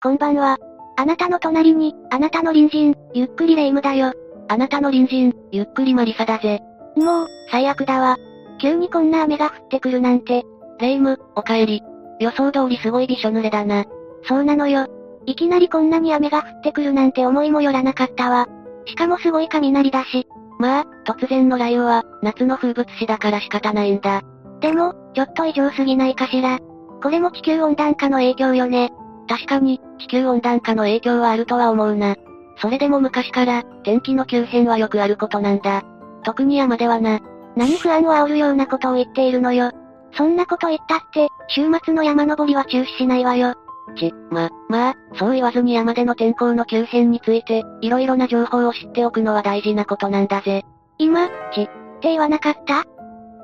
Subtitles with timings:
[0.00, 0.58] こんばんは。
[0.96, 4.12] あなたの隣に、あなたの隣人、ゆっくりレ夢ムだよ。
[4.46, 6.60] あなたの隣人、ゆっくりマリサだぜ。
[6.94, 8.16] もう、最悪だわ。
[8.60, 10.44] 急にこんな雨が降ってくるなんて。
[10.78, 11.82] レ夢ム、お帰り。
[12.20, 13.86] 予想通りすごいびしょ濡れだな。
[14.28, 14.86] そうなのよ。
[15.26, 18.46] いきなりこんなに雨が降ってくるなんて思いもよらなかったわ。
[18.86, 20.28] しかもすごい雷だし。
[20.60, 24.22] まあ、突然の雷雨は、夏の風物詩だから仕方ないんだ。
[24.60, 26.60] でも、ちょっと異常すぎないかしら。
[27.02, 28.92] これも地球温暖化の影響よね。
[29.28, 32.16] 確かに、地球温暖化の影響はあるとは思うな。
[32.56, 35.82] それでも昔から、天気の急変はよくあることなんだ。
[36.24, 37.20] 特に山ではな。
[37.56, 39.70] 何不安を煽るようなことを言っているのよ。
[40.12, 43.54] そんなこと言ったって、週末の山登りは中止しないわよ。
[43.96, 50.64] ち、ま、まあ、そう言わずに山での天候の急変について、色々な情報を知っておくのは大事なことなんだぜ。
[50.98, 51.66] 今、ち、っ
[52.00, 52.84] て言わなかった？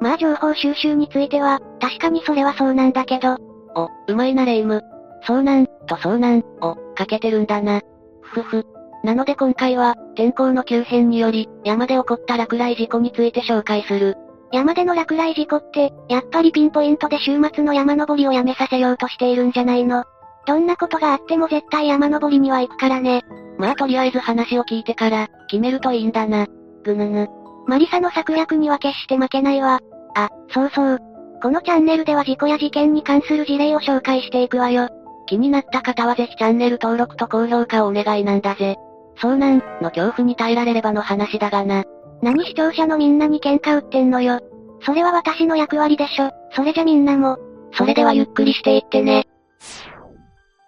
[0.01, 3.37] まあ情報収集については、確かにそれはそうなんだけど。
[3.75, 4.83] お、うまいなレイム。
[5.27, 7.81] 遭難、と遭難、を、かけてるんだな。
[8.23, 8.65] ふふ。
[9.03, 14.17] なので今回は、天候の急変により、山で起こった落雷事故について紹介する。
[14.53, 20.05] 山での落雷事故って、やっぱりピンポイントで週末の山登りをやめさせようとしているんじゃないの
[20.47, 23.23] どんなことがあっても絶対山登りには行くからね。
[23.59, 26.47] まあとりあえず話を聞いてから、決めるといいんだな。
[26.85, 27.29] ぐぬぬ。
[27.67, 29.81] マリサの策略には決して負けないわ。
[30.15, 30.99] あ、そうそう。
[31.43, 34.89] このチャンネルでは事故や事件に関する事例を紹介していくわよ。
[35.27, 38.77] 気になった方はぜひチャンネル登録と高評価をお願いなんだぜ。
[39.19, 41.85] 遭難の恐怖に耐えられればの話だがな。
[42.23, 44.41] 何視聴者のみんなに喧嘩売ってんのよ。
[44.81, 46.31] それは私の役割でしょ。
[46.53, 47.39] それじゃみんなも。
[47.73, 49.27] それではゆっくりしていってね。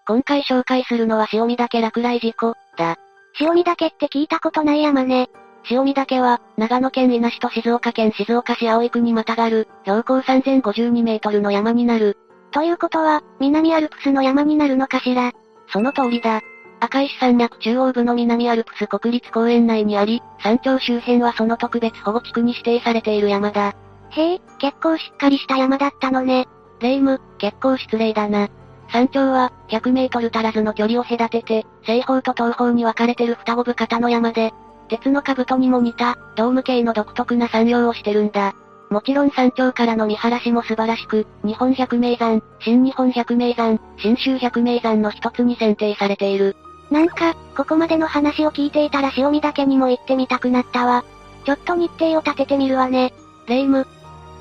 [0.06, 2.96] 今回紹介するのは塩見岳落雷事故、だ。
[3.40, 5.28] 塩見岳って聞いたことない山ね。
[5.68, 12.16] 塩見岳は、長野県伊那市と静岡県静岡市葵区にまたがる、標高3052メートルの山になる。
[12.52, 15.32] ということは、南アルプスの山になるのかしら？
[15.68, 16.40] その通りだ。
[16.80, 23.74] 赤石山脈中央部の南アルプス国立公園内にあり、山頂周辺はその特別保護地区に指定されている山だ。
[24.10, 26.46] へえ、結構しっかりした山だったのね。
[26.80, 28.48] レイム、結構失礼だな。
[28.88, 34.52] 山頂は、100メートル足らずの距離を隔てて、西方と東方に分かれてる双子部型の山で、
[34.88, 38.54] 鉄の兜にも似た、ドーム系の独特な山陽をしてるんだ。
[38.90, 46.56] もちろん山頂からの見晴らしも素晴らしく、日本百名山、新日本百名山、新州百名山の一つに選定されている。
[46.90, 51.04] なんか、ここまでの話を聞いていたら塩見岳にも行ってみたくなったわ。
[51.44, 53.12] ちょっと日程を立ててみるわね。
[53.48, 53.86] レイム。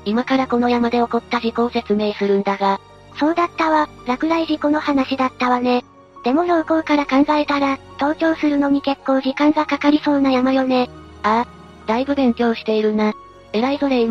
[0.04, 2.80] 今からこの山で起こった事故を説明するんだが。
[3.18, 5.84] そうだったわ、落雷事故の話だったわね。
[6.22, 10.88] でも標高から考えたら、登頂するのに結構時間がかかりそうな山よね。
[11.22, 13.12] ああ、だいぶ勉強しているな。
[13.52, 14.06] 偉いぞレイ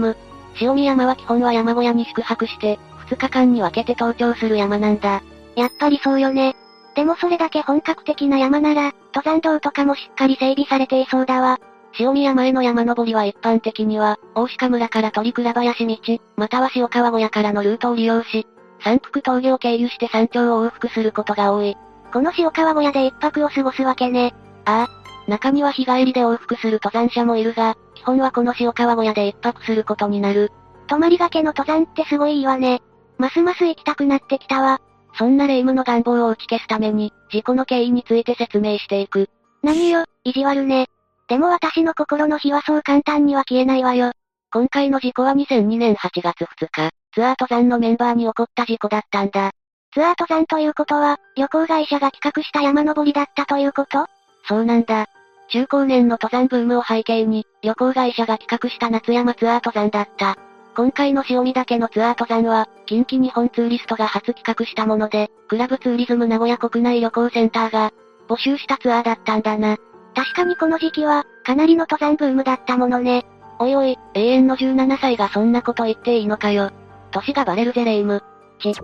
[0.61, 0.67] ム。
[0.69, 5.21] 塩見山は基本は山小屋に宿泊して、2日間に分けて登頂する山なんだ。
[5.55, 6.55] やっぱりそうよね。
[6.95, 11.59] でもそれだけ本格的な山なら、登山道とかもしっかり整備されていそうだわ。
[11.99, 18.47] 塩見山への山登りは一般的には、大鹿村から鳥倉林道、または塩川小屋からのルートを利用し、
[18.83, 21.75] 山腹峠を経由して山頂を往復することが多い。
[22.11, 24.33] この塩川小屋で一泊を過ごすわけね。
[24.65, 25.04] ああ。
[25.27, 30.51] 中には日帰りで往復する登山者もいるが、基本はこの塩川小屋で一泊することになる。
[30.87, 32.81] 泊まりがけの登山ってすごいいいわね。
[33.17, 34.79] ますます行きたくなってきたわ。
[35.17, 39.29] そんな霊夢の願望を打ち消すために、事故の経緯について説明していく。
[39.63, 40.87] 何よ、意地悪ね。
[41.27, 44.11] でも私の心の火はそう簡単には消えないわよ。
[44.51, 49.51] 今回の事故は2002年8月2日、ツアー登山のメンバーに起こった事故だったんだ。
[49.93, 54.05] ツアー登山ということは、旅行会社が企画した山登りだったということ？
[54.47, 55.07] そうなんだ。
[55.49, 60.37] 中高年の登山ブームを背景に、旅行会社が企画した夏山ツアー登山だった。
[60.75, 67.91] 今回の塩見岳のツアー登山は、近畿日本ツーリストが初企画したもので、クラブツーリズム名古屋国内旅行センターが、
[68.27, 69.77] 募集したツアーだったんだな。
[70.15, 73.25] 確かにこの時期は、かなりの登山ブームだったものね。
[73.59, 76.71] おいおい、永遠の17歳がそんなこと言っていいのかよ。
[77.11, 78.21] 歳がバレるぜレイム。
[78.59, 78.75] ち、違う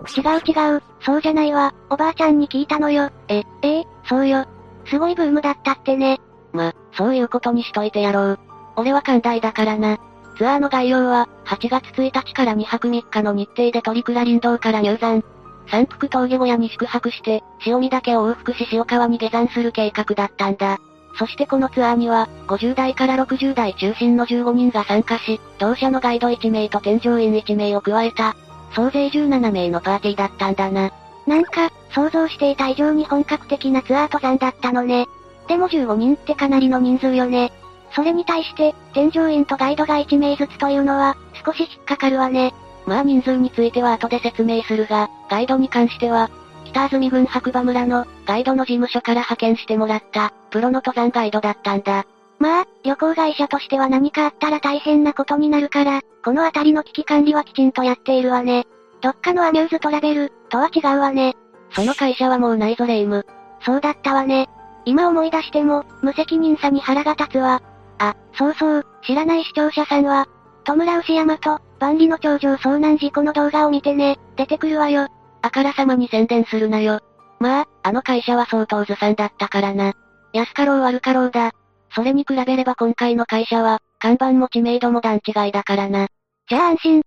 [0.46, 3.10] 違う、そうじゃないわ、おばあちゃんに聞いたのよ。
[3.28, 4.46] え、ええ、そうよ。
[4.86, 6.20] すごいブームだったってね。
[6.52, 8.38] ま、そういうことにしといてやろう。
[8.76, 9.98] 俺は寛大だからな。
[10.36, 15.22] ツアーの概要は、8月1日から2泊3日の日程で鳥倉林道から入山。
[15.68, 20.78] 山腹峠小屋に宿泊して、塩見岳を往復し塩川に下山する計画だったんだ。
[21.18, 28.34] そしてこのツアーには、50代から60代中心の15人が参加し、同社のガイド1名と添乗員1名を加えた、
[28.74, 30.90] 総勢17名のパーティーだったんだな。
[31.26, 35.06] なんか、想像していた以上に本格的なツアー登山だったのね。
[35.48, 37.52] でも15人ってかなりの人数よね。
[37.94, 42.54] それに対して、添乗員とガイドが1名ずつというのは、少し引っかかるわね。
[42.86, 46.30] まあ人数については後で説明するが、ガイドに関しては、
[46.64, 52.06] 北安住郡白馬村の、ガイドの事務所から派遣してもらった、プロの登山ガイドだったんだ。
[52.38, 58.66] まあ、旅行会社としては何かあったら大変なことになるから、この辺りの危機管理はきちんとやっているわね。
[59.00, 61.36] どっかのアミューズトラベル、とは違うわね。
[61.70, 63.26] その会社はもうないぞレイム。
[63.64, 64.48] そうだったわね。
[64.84, 67.62] 今思い出しても、無責任さに腹が立つわ。
[67.98, 70.26] あ、そうそう、知らない視聴者さんは、
[70.64, 75.08] 戸村牛山と、万里の頂上遭難事故の動画を見てね、出てくるわよ。
[75.42, 77.00] あからさまに宣伝するなよ。
[77.40, 79.94] まあ、あの会社は相当ずさんだったからな。
[80.32, 81.52] 安かろう悪かろうだ。
[81.94, 86.06] それに比べれば今回の会社は、看板も知名度も段違いだからな。
[86.48, 87.00] じゃあ安心。
[87.00, 87.02] っ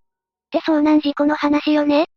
[0.52, 2.08] て遭難事故の話よね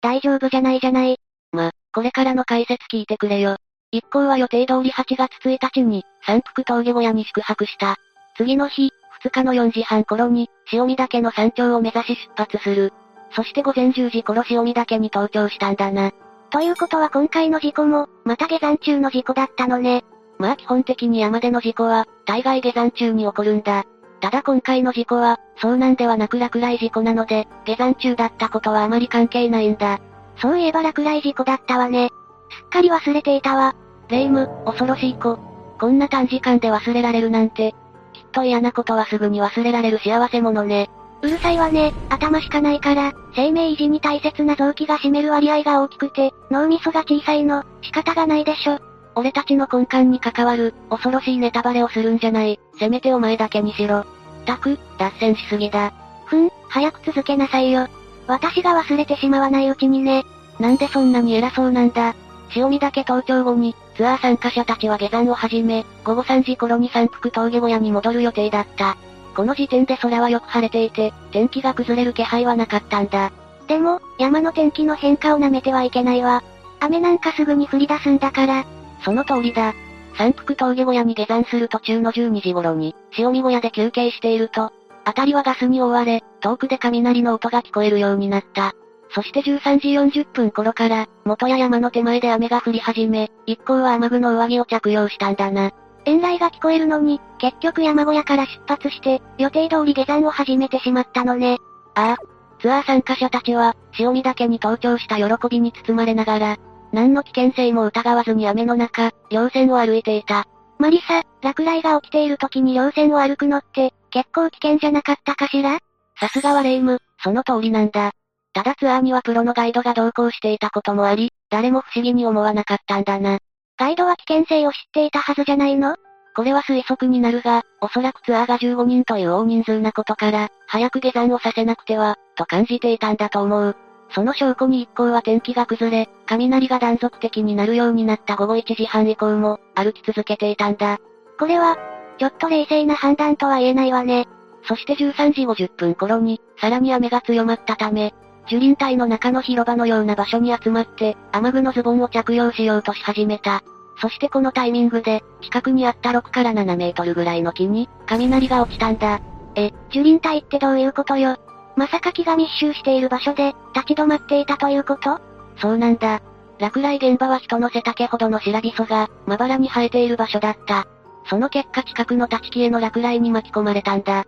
[0.00, 1.18] 大丈夫じゃないじゃない。
[1.52, 3.56] ま、これからの解説聞いてくれよ。
[3.90, 7.96] 一行は予定通り8月1日に、山腹峠小屋に宿泊した。
[8.36, 8.92] 次の日、
[9.24, 12.92] 2日の4時半頃に、塩見岳の山頂を目指し出発する。
[13.30, 16.12] そして午前10時頃塩見岳に登頂したんだな。
[16.50, 20.04] ということは今回の事故も、また下山中の事故だったのね。
[20.38, 23.84] まあ基本的に山での事故は、大概下山中に起こるんだ。
[24.20, 29.98] ただ今回の事故は、遭難ではなく落雷事故なので、下山中だったことはあまり関係ないんだ。
[30.36, 32.10] そういえば落雷事故だったわね。
[32.50, 33.74] すっかり忘れていたわ。
[34.08, 35.38] 霊夢、恐ろしい子。
[35.78, 37.74] こんな短時間で忘れられるなんて。
[38.12, 40.90] きっと嫌なことはすぐに忘れられる幸せ者ね。
[41.20, 48.78] うるさいわね、頭しかないから、生命維持に大切な臓器が占める割合が大きくて、脳みそが小さいの、仕方がないでしょ。
[49.16, 52.60] 俺たちの根幹に関わる、恐ろしいネタバレをするんじゃない。
[52.78, 54.04] せめてお前だけにしろ。
[54.46, 55.92] たく、脱線しすぎだ。
[56.26, 57.88] ふん、早く続けなさいよ。
[58.28, 60.24] 私が忘れてしまわないうちにね。
[60.60, 62.14] なんでそんなに偉そうなんだ。
[62.50, 68.96] 潮見岳登頂後に、ツアー参加者たちは下山を始め、午後3時頃に山腹峠小屋に戻る予定だった。
[69.34, 73.32] この時点で空はよく晴れていて、天気が崩れる気配はなかったんだ。
[73.66, 76.42] でも、山の天気の変化を舐めてはいけないわ。
[76.80, 78.64] 雨なんかすぐに降り出すんだから。
[79.04, 79.74] その通りだ。
[80.16, 84.72] 山腹峠小屋に下山する途中の12時頃に、潮見小屋で休憩していると、
[85.04, 88.74] 辺りはガスに覆われ、遠くで雷の音が聞こえるようになった。
[89.10, 95.70] そして13時40分頃から、元や山の手前で雨が降り始め、一行は雨具の上着を着用したんだな。
[96.04, 101.58] 遠来が聞こえるのに、結局山小屋から出発して、予定通り下山を始めてしまったのね。
[101.94, 102.16] ああ。
[102.60, 106.56] ツアー参加者たちは、潮見岳に登頂した喜びに包まれながら、
[106.92, 110.46] 何の危険性も疑わずに雨の中、稜線を歩いていた。
[110.78, 115.78] マリサ、落雷が起きている時に稜線を歩くのって、結構危険じゃなかったかしら？
[116.18, 118.12] さすがはレイム、その通りなんだ。
[118.52, 123.38] ただツアーにはプロのガイドが同行していたこともあり、誰も不思議に思わなかったんだな。
[123.78, 125.96] ガイドは危険性を知っていたはずじゃないの？
[126.34, 133.76] これは推測になるが、おそらくツアーが15人という大人数なことから、早く下山をさせなくては、と感じていたんだと思う。
[134.10, 140.98] その証拠に一行は天気が崩れ、雷が断続的になるようになった午後1時半以降も、歩き続けていたんだ。
[141.38, 141.76] これは、
[142.18, 144.26] ちょっと冷静な判断とは言えないわね。
[144.64, 148.14] そして13時50分頃に、さらに雨が強まったため、
[148.48, 153.62] 樹林帯の中の広場のような場所に集まって、雨具のズボンを着用しようとし始めた。
[154.00, 159.20] そしてこのタイミングで、近くにあった6から7メートルぐらいの木に、雷が落ちたんだ。
[159.54, 161.36] え、樹林帯ってどういうことよ？
[161.76, 165.20] まさか木が密集している場所で、立ち止まっていたということ？
[165.60, 166.22] そうなんだ。
[166.58, 170.86] 落雷現場は人の背丈ほどの白びそが、まばらに生えている場所だった。
[171.28, 174.24] その結果近くの立ち木への落雷に巻き込まれたんだ。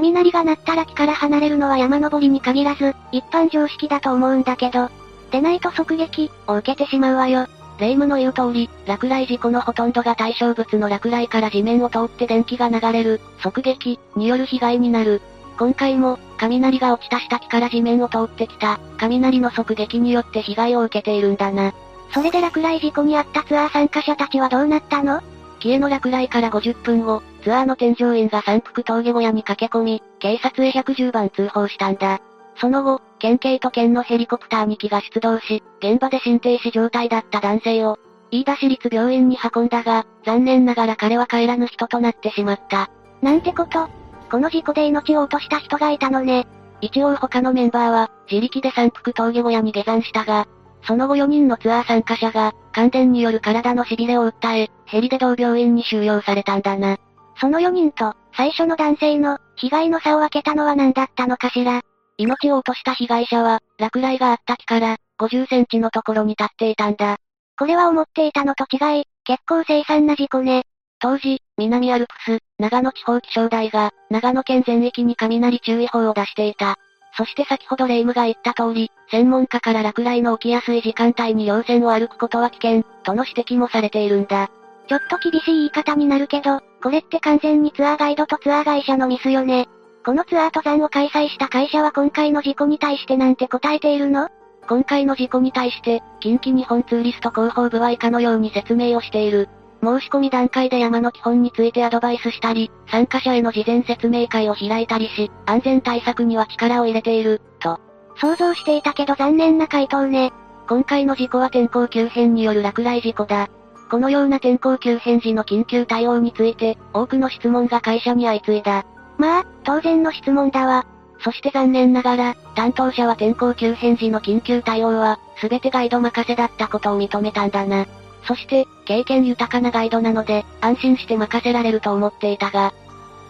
[0.00, 4.90] 雷が鳴ったら木から離れるのは山登りに限らず、一般常識だと思うんだけど、
[5.30, 7.46] でないと即撃、を受けてしまうわよ。
[7.78, 15.20] 霊夢の言う通り、落雷事故のほとんどが対象物の落雷から地面を通って電気が流れる、即撃、による被害になる。
[15.58, 21.72] 今回も、雷が落ちた下木から地面を通ってきた、雷の即撃によって被害を受けているんだな。
[22.12, 25.20] それで落雷事故にあったツアー参加者たちはどうなったの？
[25.60, 32.20] 木への落雷から50分後、ツアーの添乗員が山腹峠小屋に駆け込み、警察へ110番通報したんだ。
[32.56, 37.98] その後、県警と県のヘリコプター2機が出動し、現場で心停止状態だった男性を、
[38.30, 42.90] 飯田市立病院に運んだが、残念ながら彼は帰らぬ人となってしまった。
[43.20, 43.88] なんてこと？
[44.30, 46.46] この事故で命を落とした人がいたのね。
[46.80, 50.48] 一応他のメンバーは、自力で山腹峠小屋に下山したが、
[50.82, 56.96] その後4人のツアー参加者が、感電による体の痺れを訴え、ヘリで同病院に収容されたんだな。
[57.36, 61.82] その4人と、最初の男性の、被害の差を分けたのは何だったのかしら。
[62.16, 67.16] 命を落とした被害者は、落雷があった木から、50センチのところに立っていたんだ。
[67.58, 70.64] これは思っていたのと違い、結構凄惨な事故ね。
[70.98, 76.76] 当時、南アルプス、長野地方気象台が、長野県全域に雷注意報を出していた。
[77.16, 84.50] そして先ほどレイムが言った通り、専門家から落雷の起きやすい時間帯に稜線を歩くことは危険、との指摘もされているんだ。
[84.88, 89.68] ちょっと厳しい言い方になるけど、これって完全にツアーガイドとツアー会社のミスよね。
[90.04, 94.28] このツアー登山を開催した会社は今回の事故に対してなんて答えているの？
[94.68, 99.48] 今回の事故に対して、近畿日本ツーリスト広報部は以下のように説明をしている。
[99.82, 107.78] 申し込み段階で山の基本についてアドバイスしたり、参加者への事前説明会を開いたりし、安全対策には力を入れている、と。
[108.16, 110.32] 想像していたけど残念な回答ね。
[110.66, 113.48] 今回の事故は天候急変による落雷事故だ。
[113.94, 118.84] このような天候急変時の緊急対応について、多くの質問が会社に相次いだ。
[119.18, 120.84] まあ、当然の質問だわ。
[121.20, 127.86] そして残念ながら、担当者は天候急変時の緊急対応は、すべてガイド任せだったことを認めたんだな。
[128.26, 132.74] そして、経験豊かなガイドなので、安心して任せられると思っていたが、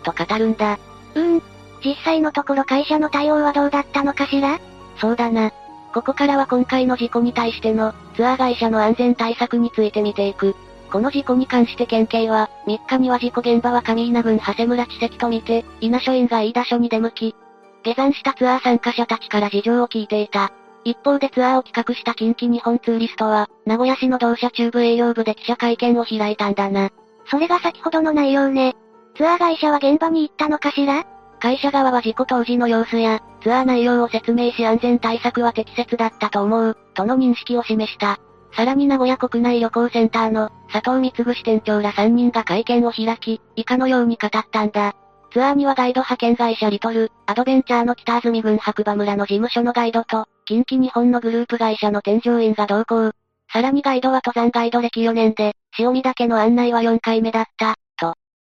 [0.03, 0.79] と語るんだ。
[1.15, 1.43] うーん。
[1.85, 4.59] 実際のところ会社の対応はどうだったのかしら？
[4.97, 5.53] そうだな。
[5.95, 10.57] ここからは今回の事故に対しての、ツアー会社の安全対策について見ていく。
[10.91, 17.37] この事故に関して県警は、3日には事故現場は上稲郡長谷村地石と見て、稲署員が飯田署に出向き、
[17.85, 20.53] 下山したツアー参加者たちから事情を聞いていた。
[20.83, 26.91] 一方でツアーを企画した近畿日本ツーリストは、名古屋市の同社中部営業部で記者会見を開いたんだな。
[27.31, 28.75] それが先ほどの内容ね。
[29.17, 31.07] ツアー会社は現場に行ったのかしら？
[31.45, 38.19] 会社側は事故当時の様子や、ツアー内容を説明し安全対策は適切だったと思う、との認識を示した。
[38.57, 44.95] さらに名古屋国内旅行センターの、佐藤光支店長ら3人が会見を開き、以下のように語ったんだ。
[45.33, 53.11] ツアーにはガイド派遣会社リトル、アドベンチャーの北安住郡白馬村の事務所のガイドと、近畿日本のグループ会社の添乗員が同行。
[53.53, 57.75] さらにガイドは登山ガイド歴4年で、潮見岳の案内は4回目だった、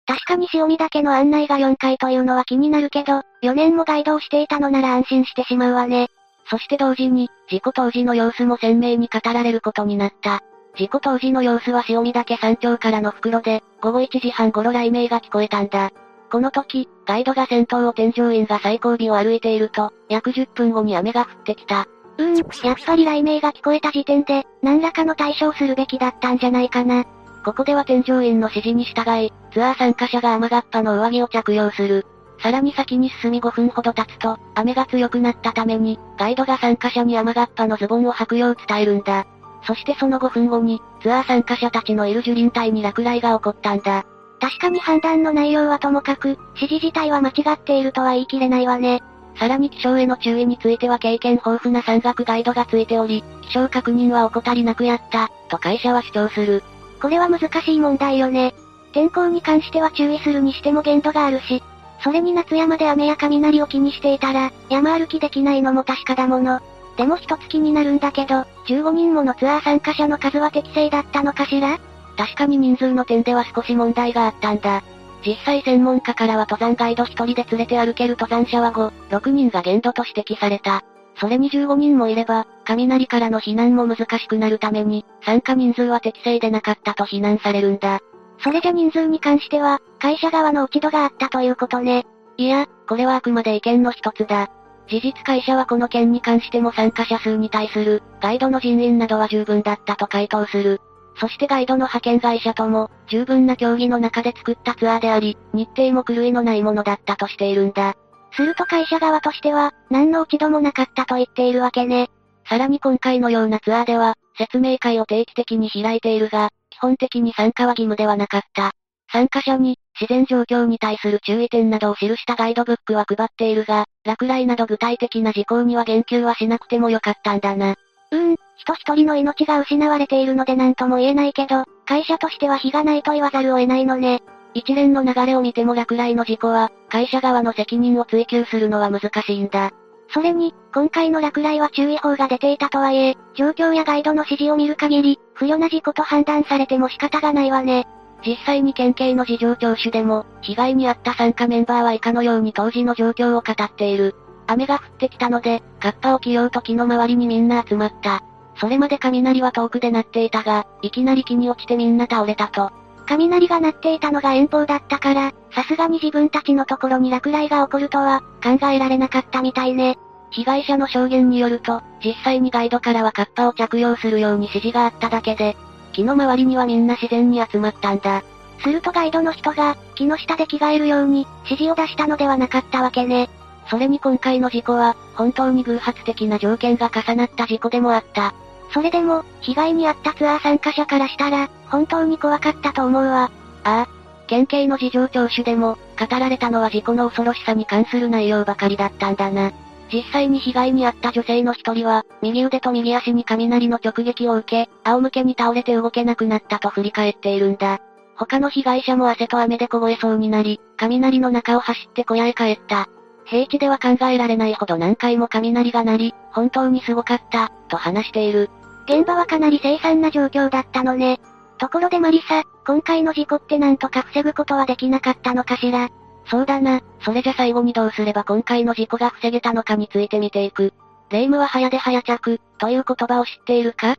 [0.07, 6.07] 確かに潮見岳の案内が4回というのは気になるけど、4年もガイドをしていたのなら安心してしまうわね。
[6.49, 10.41] そして同時に、事故当時の様子も鮮明に語られることになった。
[10.77, 15.91] 事故当時の様子は潮見岳山頂からの袋で、午後1時半頃雷鳴が聞こえたんだ。
[16.31, 21.85] この時、ガイドが先頭を添乗員が最後尾を歩いていると、約10分後に雨が降ってきた。
[22.17, 22.35] うーん、
[22.65, 27.05] やっぱり雷鳴が聞こえた時点で、何らかの対処をするべきだったんじゃないかな。
[27.47, 32.05] ここでは添乗員の指示に従い、ツアー参加者が雨がっぱの上着を着用する。
[32.43, 39.25] さらに先に進み5分ほど経つと、雨が強くなったために、ガイドが参加者に雨がっぱのズボンを履くよう伝えるんだ。
[39.65, 44.03] そしてその5分後に、ツアー参加者たちのいる樹林帯に落雷が起こったんだ。
[44.41, 49.01] 確かに判断の内容はともかく、指示自体は間違っているとは言い切れないわね。
[49.39, 56.61] さらに気象への注意については経験豊富な山岳ガイドがついており、気象確認は怠りなくやった、と会社は主張する。
[57.01, 58.53] これは難しい問題よね。
[58.93, 61.61] 天候に関しては注意するにしても限度があるし、
[62.03, 66.59] それに夏山で雨や雷を気にしていたら、山歩きできないのも確かだもの。
[66.95, 71.79] でも一つ気になるんだけど、15人ものツアー参加者の数は適正だったのかしら？
[72.17, 74.81] 確かに人数の点では少し問題があったんだ。
[75.25, 80.83] 実際専門家からは登山ガイド1人で連れて歩ける登山者は5、6人が限度と指摘された。
[81.19, 87.99] それに15人もいれば、雷からの避難も難しくなるために、参加人数は適正でなかったと非難されるんだ。
[88.39, 92.05] それじゃ人数に関しては、会社側の落ち度があったということね。
[92.37, 94.49] いや、これはあくまで意見の一つだ。
[94.87, 100.81] 事実会社はこの件に関しても参加者数に対する、ガイドの人員などは十分だったと回答する。
[101.19, 107.95] そしてガイドの派遣会社とも、十分な競技の中で作ったツアーであり、日程も狂いのないものだったとしているんだ。
[108.31, 112.09] すると会社側としては、何の落ち度もなかったと言っているわけね。
[112.49, 118.71] さらに今回のようなツアーでは、説明会を定期的に開いているが、基本的に参加は義務ではなかった。
[119.11, 127.75] 参加者に、自然状況に対する注意点などを記したガイドブックは配っているが、落雷など具体的な事項には言及はしなくてもよかったんだな。
[128.11, 134.21] うーん、人一人の命が失われているので何とも言えないけど、会社としては非がないと言わざるを得ないのね。
[134.53, 139.71] 一連の流れを見ても落雷の事故は、会社側の責任を追及するのは難しいんだ。
[140.09, 147.87] それに、今回の落雷は注意報が出ていたとはいえ、状況やガイドの指示を見る限り、不慮な事故と判断されても仕方がないわね。
[148.25, 154.15] 実際に県警の事情聴取でも、被害に遭った参加メンバーは以下のように当時の状況を語っている。
[154.47, 158.23] 雨が降ってきたので、カッパを着ようと木の周りにみんな集まった。
[158.55, 162.71] それまで雷は遠くで鳴っていたが、いきなり木に落ちてみんな倒れたと。
[163.07, 169.97] 雷が鳴っていたのが遠方だったから、さすがに自分たちのところに落雷が起こるとは、考えられなかったみたいね。
[170.29, 175.55] 被害者の証言によると、実際にガイドからはカッパを着用するように指示があっただけで、
[175.93, 178.23] 木の周りにはみんな自然に集まったんだ。
[178.59, 183.29] するとガイドの人が、木の下で着替えるように、指示を出したのではなかったわけね。
[183.69, 188.33] それに今回の事故は、本当に偶発的な条件が重なった事故でもあった。
[188.73, 193.31] それでも、被害に遭ったツアー参加者からしたら、本当に怖かったと思うわ。
[193.63, 193.87] ああ。
[194.27, 199.51] 県警の事情聴取でも、語られたのは事故の恐ろしさに関する内容ばかりだったんだな。
[199.91, 207.79] 実際に被害に遭った女性の一人は、右腕と右足に雷の直撃を受け、仰向けに倒れて動けなくなったと振り返っているんだ。
[208.15, 212.89] 他の被害者も汗と雨で凍えそうになり、雷の中を走って小屋へ帰った。
[213.25, 218.49] 平地では考えられないほど何回も雷が鳴り、本当にすごかった、と話している。
[218.85, 221.19] 現場はかなり凄惨な状況だったのね。
[221.57, 225.89] ところでマリサ、今回の事故ってなんとか防ぐことはできなかったのかしら？
[226.29, 230.73] そうだな、それじゃ最後にどうすれば今回の事故が防げたのかについて見ていく。
[231.09, 233.95] 霊夢は早出早着、という言葉を知っているか？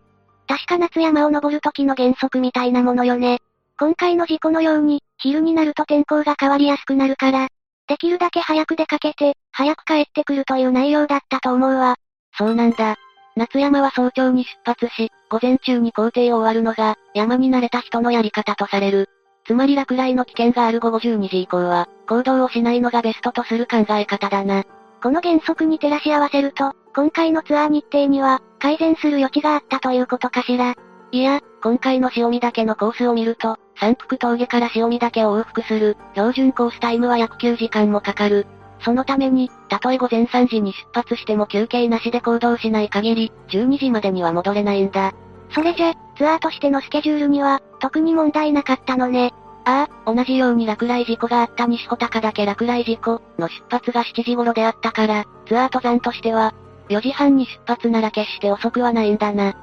[0.47, 3.39] 確か夏山を登る時の原則みたいなものよね。
[3.79, 7.49] 今回の事故のように、昼になると天候が変わりやすくなるから、
[7.87, 11.97] できるだけ早く出かけて、早く帰ってくるという内容だったと思うわ。
[12.37, 12.97] そうなんだ。
[13.39, 19.09] 夏山は早朝に出発し、午前中に行程を終わるのが、山に慣れた人のやり方とされる。
[19.47, 24.65] つまり落雷の危険がある午後12時以降は、行動をしないのがベストとする考え方だな。
[25.01, 30.75] この原則に照らし合わせると、今回のツアー日程には、改善する余地があったということかしら。
[31.13, 38.49] いや、今回の潮見岳のコースを見ると、山腹峠から潮見岳を往復する、標準コースタイムは約9時間もかかる。
[38.81, 45.13] そのために、たとえ午前3時に出発しても休憩なしで行動しない限り、12時までには戻れないんだ。
[45.51, 49.33] それじゃ、ツアーとしてのスケジュールには、特に問題なかったのね。
[49.65, 56.55] ああ、同じように落雷事故があった西穂高岳落雷事故の出発が7時頃であったから、ツアー登山としては、
[56.89, 59.55] 4時半に出発なら決して遅くはないんだな。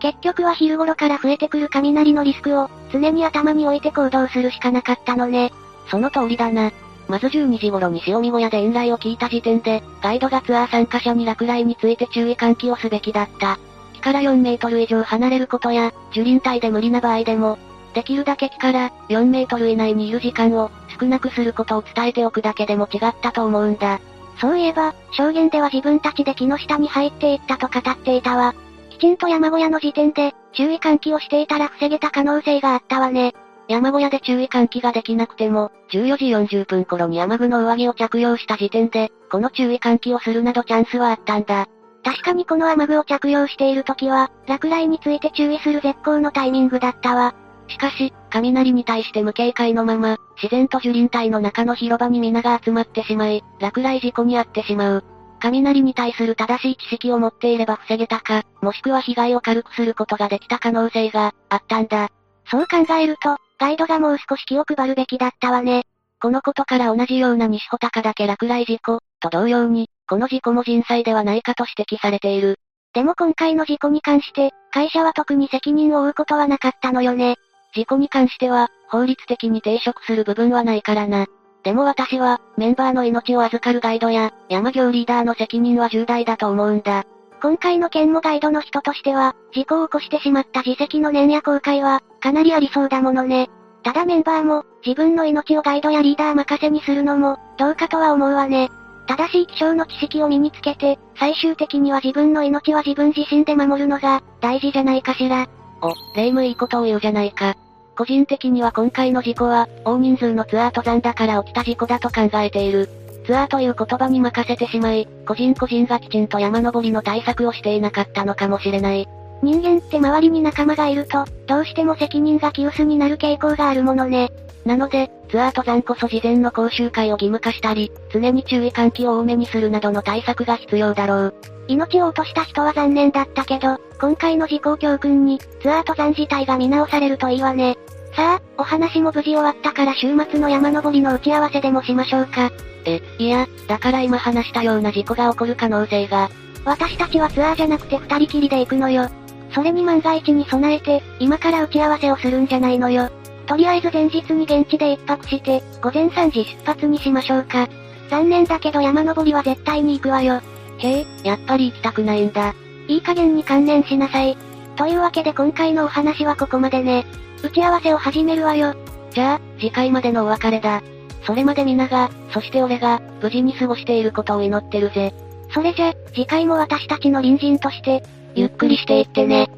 [0.00, 5.50] 結局は昼頃から増えてくる雷のリスクを、常に頭に置いて行動するしかなかったのね。
[5.86, 6.70] その通りだな。
[7.08, 13.58] まず12時頃に潮見小屋で遠雷を聞いた時点で、ガイドがツアー参加者に落雷について注意喚起をすべきだった。
[13.94, 17.58] 木から4メートル以上離れることや、樹林帯で無理な場合でも、
[17.94, 24.00] できるだけ木から4メートル以内にいる時間を少なくすることを伝えておくだけでも違ったと思うんだ。
[24.40, 28.54] そういえば、証言では自分たちで木の下に入っていったと語っていたわ。
[28.90, 33.34] きちんと山小屋の時点で、注意喚起をしていたら防げた可能性があったわね。
[33.68, 41.66] 山小屋で注意喚起ができなくても、14時40分頃に雨具の上着を着用した時点で、この注意喚起をするなどチャンスはあったんだ。
[42.04, 47.34] 確かにこの雨具を着用している時は、落雷について注意する絶好のタイミングだったわ。
[47.68, 55.04] しかし、雷に対して無警戒のまま、自然と樹林帯の中の広場に皆が集まってしまい、落雷事故に遭ってしまう。
[55.40, 62.08] 雷に対する正しい知識を持っていれば防げたか、もしくは被害を軽くすることができた可能性があったんだ。
[62.46, 65.84] そう考えると、ガイドがもう少し気を配るべきだったわね。
[66.20, 72.58] このことから同じような西穂高岳落雷事故、と同様に、この事故も人災ではないかと指摘されている。
[72.92, 77.36] でも今回の事故に関して、会社は特に責任を負うことはなかったのよね。
[77.74, 81.26] 事故に関しては、法律的に抵触する部分はないからな。
[81.64, 87.04] でも私は、メンバーの命を預かるガイドや、山行リーダーの責任は重大だと思うんだ。
[87.44, 93.50] 今回の件もガイドの人としては、事故を起こしてしまった自責の念や後悔は、かなりありそうだものね。
[93.82, 98.70] ただメンバーも、自分の命をガイドやリーダー任せにするのも、どうかとは思うわね。
[99.06, 105.46] 正しい気象の知識を身につけて、最終的には自分の命は自分自身で守るのが、大事じゃないかしら。
[105.82, 107.56] お、霊夢いいことを言うじゃないか。
[107.94, 112.88] 個人的には今回の事故は、大人数のツアー登山だから起きた事故だと考えている。
[113.24, 119.08] ツアーという言葉に任せてしまい、個人個人がきちんと山登りの対策をしていなかったのかもしれない。
[119.42, 124.30] 人間って周りに仲間がいると、どうしても責任が急須になる傾向があるものね。
[124.64, 131.34] なので、ツアー登山こそ事前の講習会を義務化したり、常に注意喚起を多めにするなどの対策が必要だろう。
[131.68, 137.76] 命を落とした人は残念だったけど、今回の事故を教訓に、ツアー登山自体が見直されるといいわね。
[138.16, 142.52] さあ、お話も無事終わったから週末の山登りの打ち合わせでもしましょうか。
[142.84, 146.30] え、いや、だから今話したような事故が起こる可能性が。
[146.64, 149.08] 私たちはツアーじゃなくて二人きりで行くのよ。
[149.52, 153.10] それに万が一に備えて、今から打ち合わせをするんじゃないのよ。
[153.46, 157.68] とりあえず前日に現地で一泊して、午前3時出発にしましょうか。
[158.10, 160.40] 残念だけど山登りは絶対に行くわよ。
[160.78, 162.54] へえ、やっぱり行きたくないんだ。
[162.86, 164.36] いい加減に観念しなさい。
[164.76, 167.04] というわけで今回のお話はここまでね。
[167.44, 168.74] 打ち合わせを始めるわよ。
[169.10, 170.82] じゃあ、次回までのお別れだ。
[171.26, 175.12] それまで皆が、そして俺が、無事に過ごしていることを祈ってるぜ。
[175.52, 178.02] それじゃ、次回も私たちの隣人として、
[178.34, 179.50] ゆっくりしていってね。